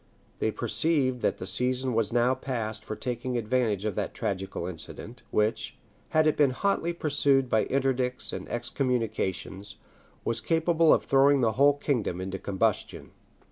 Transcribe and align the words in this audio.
They 0.39 0.49
perceived 0.49 1.21
that 1.21 1.37
the 1.37 1.45
season 1.45 1.93
was 1.93 2.11
now 2.11 2.33
past 2.33 2.83
for 2.83 2.95
taking 2.95 3.37
advantage 3.37 3.85
of 3.85 3.93
that 3.93 4.15
tragical 4.15 4.65
incident; 4.65 5.21
which, 5.29 5.77
had 6.09 6.25
it 6.25 6.35
been 6.35 6.49
hotly 6.49 6.91
pursued 6.91 7.47
by 7.51 7.65
interdicts 7.65 8.33
and 8.33 8.49
excommunications, 8.49 9.75
was 10.25 10.41
capable 10.41 10.91
of 10.91 11.05
throwing 11.05 11.41
the 11.41 11.51
whole 11.51 11.75
kingdom 11.77 12.19
into 12.19 12.39
combustion. 12.39 13.11